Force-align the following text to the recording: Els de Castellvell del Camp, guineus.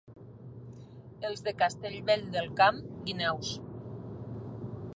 Els 1.29 1.43
de 1.47 1.53
Castellvell 1.59 2.25
del 2.37 2.49
Camp, 2.61 2.79
guineus. 3.11 3.53